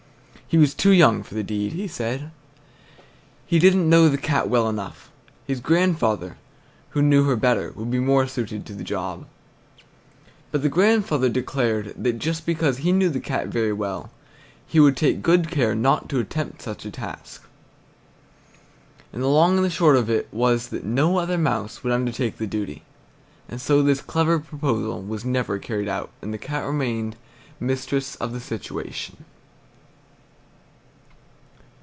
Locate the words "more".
7.99-8.27